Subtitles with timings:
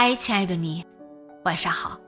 [0.00, 0.86] 嗨，亲爱的你，
[1.44, 1.98] 晚上好。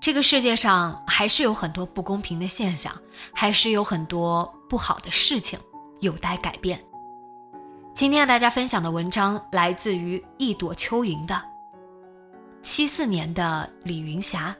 [0.00, 2.90] 这个世界上还是有很多不公平的现象，
[3.34, 5.58] 还是有很多不好的事情
[6.00, 6.82] 有待改变。
[7.92, 11.38] 今天和大家分享的文章来自于一朵秋云的
[12.62, 14.56] 七四年的李云霞。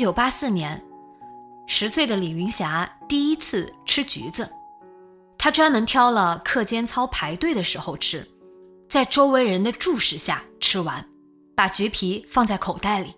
[0.00, 0.82] 九八四年，
[1.66, 4.50] 十岁的李云霞第一次吃橘子，
[5.36, 8.26] 她专门挑了课间操排队的时候吃，
[8.88, 11.06] 在周围人的注视下吃完，
[11.54, 13.14] 把橘皮放在口袋里，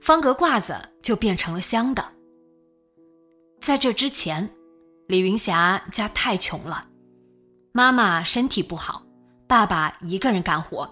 [0.00, 2.02] 方格褂子就变成了香的。
[3.60, 4.48] 在这之前，
[5.08, 6.86] 李云霞家太穷了，
[7.72, 9.02] 妈妈身体不好，
[9.46, 10.90] 爸爸一个人干活，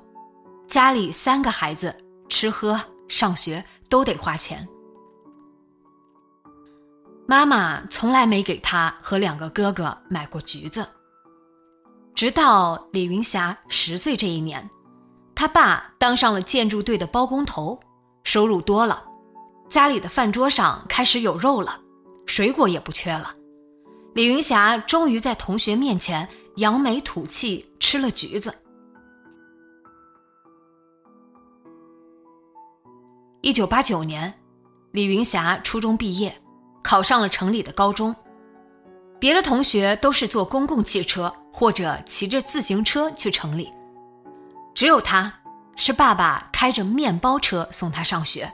[0.69, 1.97] 家里三个孩子
[2.29, 2.79] 吃喝
[3.09, 4.69] 上学都得花钱。
[7.27, 10.87] 妈妈从来没给他和两个哥哥买过橘子。
[12.15, 14.69] 直到李云霞十岁这一年，
[15.35, 17.81] 他爸当上了建筑队的包工头，
[18.25, 19.03] 收入多了，
[19.69, 21.81] 家里的饭桌上开始有肉了，
[22.27, 23.35] 水果也不缺了。
[24.15, 28.55] 李云霞终于在同学面前扬眉吐气吃了橘子。
[33.41, 34.33] 一九八九年，
[34.93, 36.44] 李云霞初中毕业。
[36.85, 38.15] 考上了城里的高中，
[39.19, 43.73] 别的同学都是坐公共汽车或者骑着自行车去城里，
[44.75, 45.33] 只有他
[45.77, 48.53] 是爸爸开着面包车送他上学。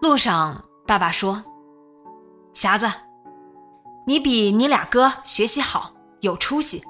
[0.00, 1.44] 路上，爸爸说
[2.54, 2.90] ：“匣子，
[4.06, 6.82] 你比你俩哥学习好，有出息。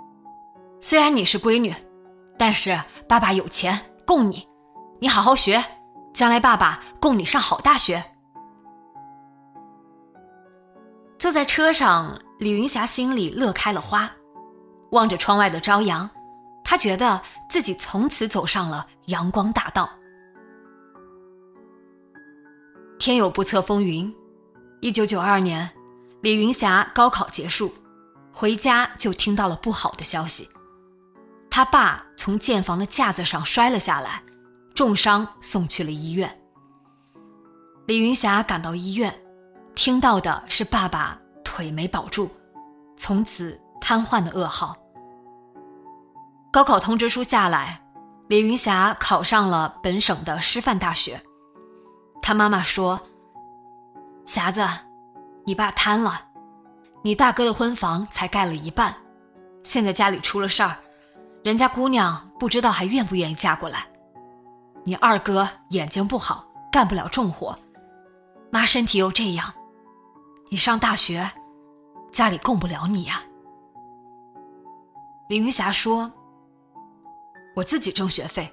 [0.80, 1.74] 虽然你是闺女，
[2.38, 4.48] 但是爸爸有钱供你，
[5.00, 5.62] 你好好学，
[6.12, 8.02] 将来爸爸供你上好大学。”
[11.24, 14.12] 坐在车上，李云霞心里乐开了花，
[14.90, 16.10] 望着窗外的朝阳，
[16.62, 17.18] 她觉得
[17.48, 19.88] 自己从此走上了阳光大道。
[22.98, 24.14] 天有不测风云，
[24.82, 25.70] 一九九二年，
[26.20, 27.72] 李云霞高考结束，
[28.30, 30.46] 回家就听到了不好的消息，
[31.48, 34.22] 他爸从建房的架子上摔了下来，
[34.74, 36.38] 重伤送去了医院。
[37.86, 39.23] 李云霞赶到医院。
[39.74, 42.30] 听到的是爸爸腿没保住，
[42.96, 44.74] 从此瘫痪的噩耗。
[46.52, 47.80] 高考通知书下来，
[48.28, 51.20] 李云霞考上了本省的师范大学。
[52.22, 53.00] 他妈妈说
[54.24, 54.64] ：“霞子，
[55.44, 56.20] 你爸瘫了，
[57.02, 58.94] 你大哥的婚房才盖了一半，
[59.64, 60.76] 现在家里出了事儿，
[61.42, 63.84] 人家姑娘不知道还愿不愿意嫁过来。
[64.84, 67.58] 你二哥眼睛不好，干不了重活，
[68.52, 69.52] 妈身体又这样。”
[70.50, 71.28] 你上大学，
[72.12, 73.22] 家里供不了你呀。
[75.28, 76.12] 李云霞说
[77.56, 78.52] ：“我自己挣学费，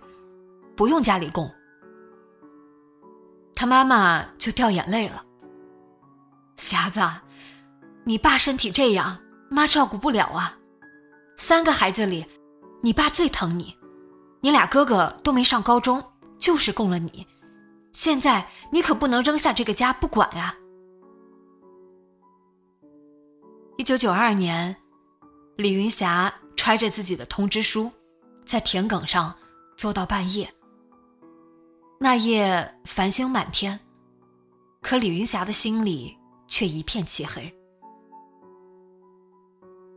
[0.75, 1.51] 不用家里供。”
[3.53, 5.23] 他妈妈就掉眼泪了。
[6.57, 7.01] 霞子，
[8.03, 10.57] 你爸身体这样，妈照顾不了啊。
[11.37, 12.25] 三个孩子里，
[12.81, 13.77] 你爸最疼你，
[14.39, 16.03] 你俩哥哥都没上高中，
[16.39, 17.27] 就是供了你。
[17.91, 20.55] 现在你可不能扔下这个家不管呀。
[23.81, 24.75] 一九九二年，
[25.55, 27.91] 李云霞揣着自己的通知书，
[28.45, 29.35] 在田埂上
[29.75, 30.47] 坐到半夜。
[31.99, 33.79] 那夜繁星满天，
[34.83, 36.15] 可李云霞的心里
[36.47, 37.51] 却一片漆黑。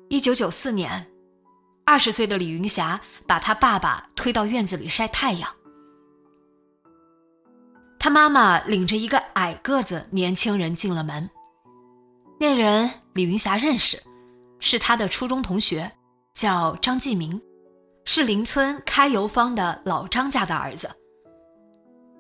[0.08, 1.06] 一九九四年，
[1.84, 5.54] 二十岁的李云霞把她爸爸推到院子里晒太阳。
[7.98, 11.28] 他妈妈领着一个矮个子年轻人进了门。
[12.40, 14.02] 那人李云霞认识，
[14.58, 15.90] 是她的初中同学，
[16.34, 17.40] 叫张继明，
[18.04, 20.90] 是邻村开油坊的老张家的儿子。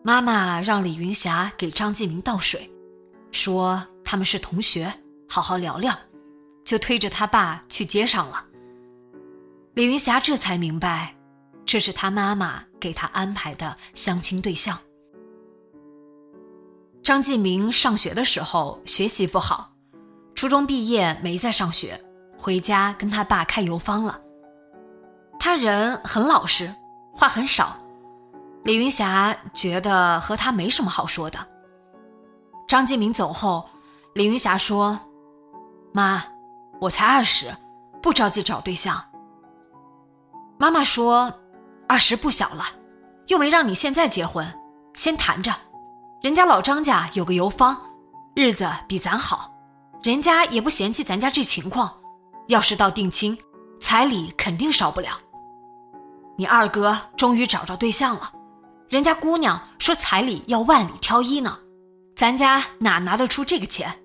[0.04, 2.70] 妈妈让李云霞给张继明倒水，
[3.32, 4.92] 说他们是同学，
[5.28, 5.98] 好好聊聊，
[6.64, 8.44] 就推着他爸去街上了。
[9.74, 11.12] 李云霞这才明白，
[11.66, 14.78] 这是他妈妈给他安排的相亲对象。
[17.02, 19.73] 张继明上学的时候学习不好，
[20.34, 21.98] 初中毕业没再上学，
[22.36, 24.20] 回家跟他爸开油坊了。
[25.38, 26.74] 他人很老实，
[27.12, 27.76] 话很少。
[28.64, 31.38] 李云霞觉得和他没什么好说的。
[32.66, 33.68] 张继明走后，
[34.14, 34.98] 李云霞说
[35.92, 36.24] ：“妈，
[36.80, 37.54] 我才二十，
[38.02, 39.02] 不着急找对象。”
[40.58, 41.32] 妈妈说
[41.86, 42.64] ：“二十不小了，
[43.26, 44.46] 又没让你现在结婚，
[44.94, 45.54] 先谈着。”
[46.22, 47.76] 人家老张家有个油坊，
[48.34, 49.53] 日子比咱好，
[50.04, 51.98] 人家也不嫌弃咱家这情况。
[52.48, 53.38] 要是到定亲，
[53.80, 55.18] 彩礼肯定少不了。
[56.36, 58.30] 你二哥终于找着对象了，
[58.90, 61.58] 人家姑娘说彩礼要万里挑一呢，
[62.14, 63.98] 咱家哪拿得出这个钱？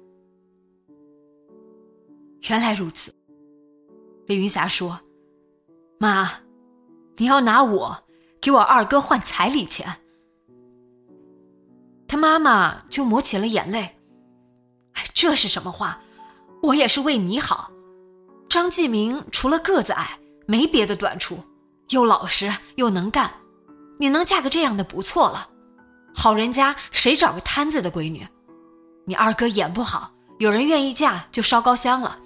[2.48, 3.13] 原来如此，
[4.25, 4.98] 李云霞说
[6.00, 6.31] ：“妈，
[7.18, 8.01] 你要拿我
[8.40, 9.86] 给我二哥换彩礼钱。”
[12.07, 13.99] 他妈妈就抹起了眼泪。
[15.13, 16.00] 这是什么话？
[16.62, 17.72] 我也是为你好。
[18.50, 21.44] 张继明除了个子矮，没别的短处，
[21.90, 23.31] 又老实又能干，
[24.00, 25.48] 你能嫁个这样的不错了。
[26.13, 28.28] 好人家谁找个摊子的闺女？
[29.06, 32.18] 你二哥眼不好，有人愿意嫁就烧高香了。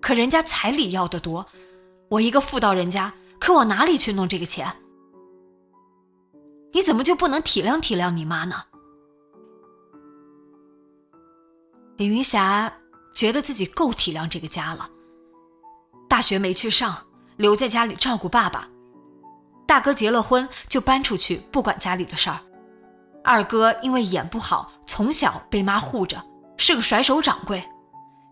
[0.00, 1.46] 可人家彩礼要的多，
[2.10, 4.70] 我一个妇道人家，可往哪里去弄这个钱？
[6.72, 8.64] 你怎么就不能体谅体谅你妈呢？
[11.96, 12.72] 李云霞
[13.14, 14.88] 觉得自己够体谅这个家了。
[16.08, 16.96] 大学没去上，
[17.36, 18.68] 留在家里照顾爸爸。
[19.64, 22.40] 大哥结了婚就搬出去，不管家里的事儿。
[23.22, 26.20] 二哥因为眼不好，从小被妈护着，
[26.56, 27.62] 是个甩手掌柜，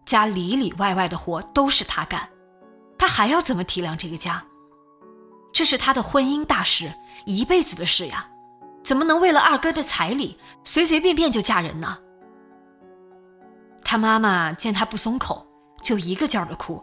[0.04, 2.28] 家里里外外的活都是他干。
[2.98, 4.44] 他还要怎么体谅这个家？
[5.52, 6.92] 这是他的婚姻大事，
[7.26, 8.28] 一辈子的事呀，
[8.82, 11.96] 怎么能为了二哥的彩礼随随便便就嫁人呢？
[13.84, 15.46] 他妈妈见他不松口，
[15.82, 16.82] 就一个劲儿的哭。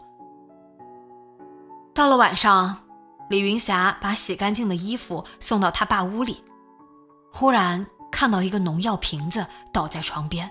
[1.92, 2.76] 到了晚上，
[3.28, 6.42] 李云霞把洗干净的衣服送到他爸屋里，
[7.32, 10.50] 忽然看到一个农药瓶子倒在床边。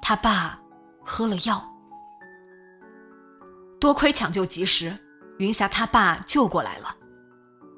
[0.00, 0.60] 他爸
[1.04, 1.62] 喝了药，
[3.80, 4.96] 多亏抢救及时，
[5.38, 6.94] 云霞他爸救过来了。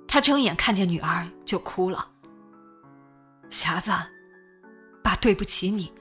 [0.08, 2.08] 他睁眼看见女儿就哭了。
[3.50, 3.92] 霞子，
[5.02, 5.92] 爸对不起你，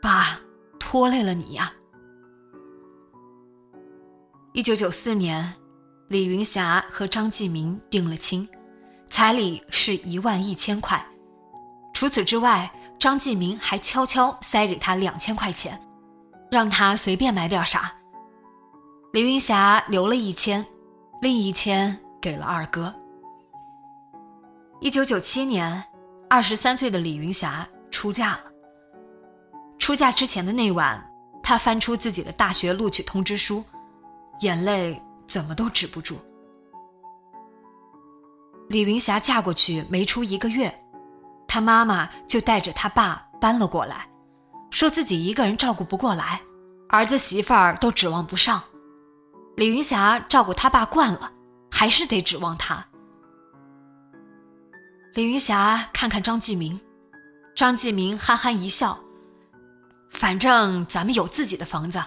[0.00, 0.38] 爸。
[0.86, 1.72] 拖累了你呀！
[4.52, 5.50] 一九九四年，
[6.08, 8.46] 李云霞和张继明定了亲，
[9.08, 11.02] 彩礼是一万一千块。
[11.94, 15.80] 除此之外，张继明还悄悄塞给他两千块钱，
[16.50, 17.90] 让他随便买点啥。
[19.10, 20.64] 李云霞留了一千，
[21.22, 22.94] 另一千给了二哥。
[24.80, 25.82] 一九九七年，
[26.28, 28.53] 二十三岁的李云霞出嫁了。
[29.84, 30.98] 出嫁之前的那晚，
[31.42, 33.62] 她翻出自己的大学录取通知书，
[34.40, 34.98] 眼泪
[35.28, 36.16] 怎么都止不住。
[38.66, 40.74] 李云霞嫁过去没出一个月，
[41.46, 44.08] 她妈妈就带着她爸搬了过来，
[44.70, 46.40] 说自己一个人照顾不过来，
[46.88, 48.62] 儿子媳妇儿都指望不上。
[49.54, 51.30] 李云霞照顾他爸惯了，
[51.70, 52.82] 还是得指望他。
[55.12, 56.80] 李云霞看看张继明，
[57.54, 58.98] 张继明憨憨一笑。
[60.24, 62.02] 反正咱们有自己的房子，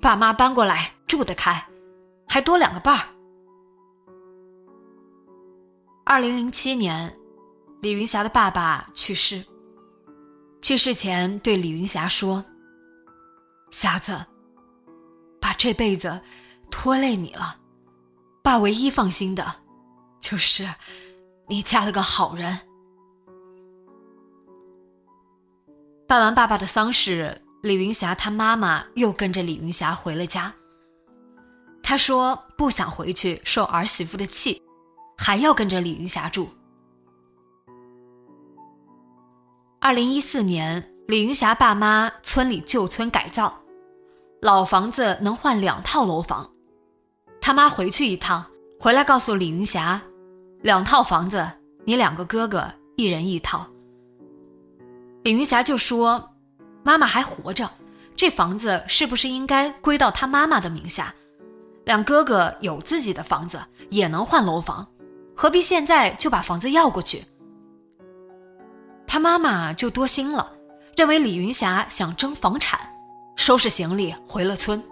[0.00, 1.60] 爸妈搬过来住得开，
[2.28, 3.04] 还多两个伴儿。
[6.04, 7.12] 二零零七年，
[7.82, 9.44] 李云霞的爸爸去世。
[10.62, 12.44] 去世前对李云霞说
[13.72, 14.16] ：“霞子，
[15.40, 16.20] 爸这辈子
[16.70, 17.56] 拖累你了，
[18.40, 19.44] 爸唯一放心的，
[20.20, 20.64] 就是
[21.48, 22.56] 你嫁了个好人。”
[26.06, 30.54] 办完爸爸的丧事，李云霞她妈妈又跟着李云霞回了家。
[31.82, 34.62] 她说不想回去受儿媳妇的气，
[35.16, 36.48] 还要跟着李云霞住。
[39.80, 43.58] 二零一四年，李云霞爸妈村里旧村改造，
[44.42, 46.50] 老房子能换两套楼房。
[47.40, 48.44] 他妈回去一趟，
[48.78, 50.00] 回来告诉李云霞，
[50.60, 51.48] 两套房子，
[51.84, 53.66] 你两个哥哥一人一套。
[55.22, 56.30] 李云霞就说
[56.88, 57.70] ：“妈妈还活着，
[58.16, 61.14] 这房子是不是应该归到她妈妈的名下？
[61.84, 64.88] 两哥哥有自己的房子，也能换楼房，
[65.36, 67.22] 何必现在就把房子要过去？”
[69.06, 70.50] 他妈妈就多心了，
[70.96, 72.80] 认为李云霞想争房产，
[73.36, 74.82] 收拾行李回了村。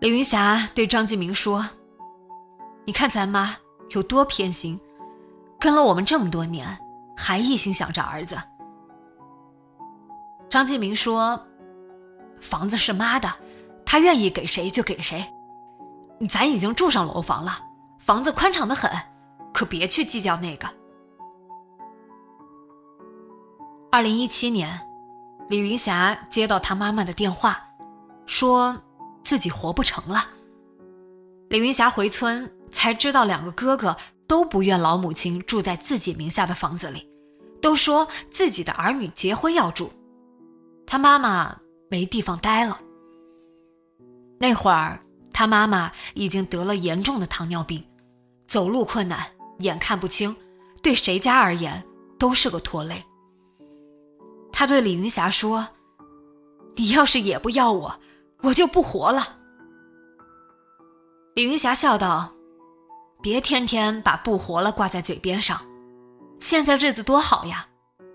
[0.00, 1.68] 李云霞对张继明说
[2.86, 3.54] ：“你看咱妈
[3.90, 4.80] 有多偏心，
[5.60, 6.66] 跟了我们这么多年。”
[7.14, 8.38] 还一心想着儿子。
[10.48, 11.46] 张继明说
[12.40, 13.30] ：“房子是妈的，
[13.84, 15.24] 她愿意给谁就给谁。
[16.28, 17.58] 咱已经住上楼房了，
[17.98, 18.90] 房子宽敞的很，
[19.52, 20.68] 可别去计较那个。”
[23.92, 24.80] 二零一七年，
[25.48, 27.60] 李云霞接到她妈妈的电话，
[28.26, 28.76] 说
[29.22, 30.24] 自己活不成了。
[31.48, 37.06] 李云霞回村才知道，两个哥哥都不愿老母亲住在自己名下的房子里。
[37.60, 39.90] 都说自己的儿女结婚要住，
[40.90, 41.54] 他妈妈
[41.90, 42.80] 没地方待了。
[44.38, 44.98] 那会儿
[45.34, 47.84] 他妈妈已经得了严重的糖尿病，
[48.46, 49.20] 走路困难，
[49.58, 50.34] 眼看不清，
[50.82, 51.84] 对谁家而言
[52.18, 53.04] 都是个拖累。
[54.50, 55.68] 他对李云霞说
[56.76, 58.00] ：“你要是也不要我，
[58.40, 59.36] 我就不活了。”
[61.36, 62.32] 李云霞笑道
[63.20, 65.60] ：“别天天把不活了挂在嘴边上。”
[66.40, 67.68] 现在日子多好呀，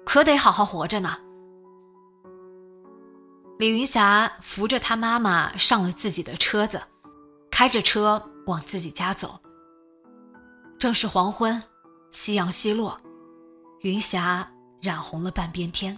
[0.04, 1.20] 可得好好活着呢。
[3.60, 6.82] 李云霞扶着她妈妈上了自己的车子，
[7.52, 9.40] 开着车往自己家走。
[10.80, 11.62] 正是黄昏，
[12.12, 13.00] 夕阳西落，
[13.82, 15.98] 云霞染红了半边天。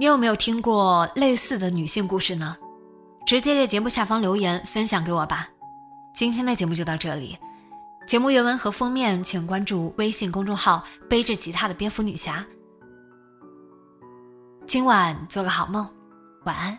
[0.00, 2.56] 你有没有听过类似的女性故事呢？
[3.26, 5.46] 直接在节目下方留言分享给我吧。
[6.14, 7.36] 今天的节目就到这里，
[8.06, 12.42] 节目原文和封面请关注微信公众号“背着吉他的蝙蝠女侠”。
[14.66, 15.86] 今晚做个好梦，
[16.46, 16.78] 晚安。